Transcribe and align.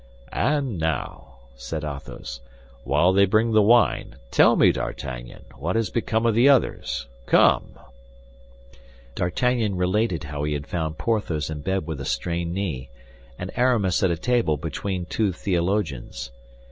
"And 0.33 0.79
now," 0.79 1.35
said 1.55 1.83
Athos, 1.83 2.39
"while 2.83 3.13
they 3.13 3.25
bring 3.27 3.51
the 3.51 3.61
wine, 3.61 4.15
tell 4.31 4.55
me, 4.55 4.71
D'Artagnan, 4.71 5.45
what 5.59 5.75
has 5.75 5.91
become 5.91 6.25
of 6.25 6.33
the 6.33 6.49
others, 6.49 7.05
come!" 7.27 7.77
D'Artagnan 9.13 9.75
related 9.77 10.23
how 10.23 10.43
he 10.43 10.53
had 10.53 10.65
found 10.65 10.97
Porthos 10.97 11.51
in 11.51 11.61
bed 11.61 11.85
with 11.85 12.01
a 12.01 12.05
strained 12.05 12.51
knee, 12.51 12.89
and 13.37 13.51
Aramis 13.55 14.01
at 14.01 14.09
a 14.09 14.17
table 14.17 14.57
between 14.57 15.05
two 15.05 15.31
theologians. 15.31 16.31